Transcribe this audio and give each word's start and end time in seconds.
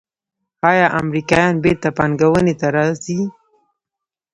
آیا 0.69 0.87
امریکایان 1.01 1.53
بیرته 1.63 1.89
پانګونې 1.97 2.53
ته 2.59 2.67
راځí؟ 2.75 3.19